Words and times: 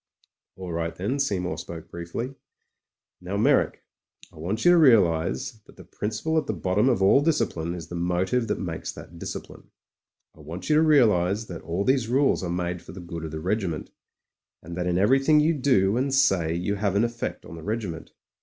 'AH 0.57 0.71
right 0.71 0.95
then," 0.95 1.19
Seymour 1.19 1.59
spoke 1.59 1.91
briefly. 1.91 2.33
'''Now, 3.21 3.37
Meyrick, 3.37 3.83
I 4.33 4.37
want 4.37 4.65
you 4.65 4.71
to 4.71 4.77
realise 4.79 5.51
that 5.67 5.75
the 5.75 5.83
principle 5.83 6.39
at 6.39 6.47
the 6.47 6.53
bottom 6.57 6.89
of 6.89 7.03
all 7.03 7.21
discipline 7.21 7.75
is 7.75 7.87
the 7.89 7.93
motive 7.95 8.47
that 8.47 8.57
makes 8.59 8.91
that 8.93 9.19
discipline. 9.19 9.69
I 10.35 10.39
want 10.39 10.71
you 10.71 10.75
to 10.77 10.81
realise 10.81 11.45
that 11.45 11.61
all 11.61 11.83
these 11.85 12.07
rules 12.09 12.41
are 12.41 12.49
made 12.49 12.81
for 12.81 12.93
the 12.93 12.99
good 12.99 13.25
of 13.25 13.29
the 13.29 13.39
regiment, 13.39 13.91
and 14.63 14.75
that 14.75 14.87
in 14.87 14.97
everything 14.97 15.39
you 15.39 15.53
do 15.53 15.97
and 15.97 16.11
say 16.11 16.51
you 16.51 16.73
have 16.77 16.95
an 16.95 17.03
effect 17.03 17.45
on 17.45 17.55
the 17.55 17.61
regiment. 17.61 18.09